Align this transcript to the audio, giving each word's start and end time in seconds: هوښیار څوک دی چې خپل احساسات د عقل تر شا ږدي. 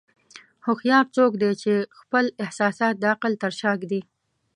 هوښیار 0.65 1.05
څوک 1.15 1.31
دی 1.41 1.51
چې 1.61 1.73
خپل 1.99 2.25
احساسات 2.43 2.93
د 2.99 3.03
عقل 3.13 3.33
تر 3.43 3.51
شا 3.59 3.71
ږدي. 3.81 4.01